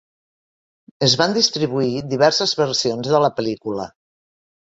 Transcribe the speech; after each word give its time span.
Es 1.07 1.13
van 1.21 1.35
distribuir 1.35 2.01
diverses 2.13 2.55
versions 2.61 3.13
de 3.13 3.19
la 3.27 3.31
pel·lícula. 3.41 3.87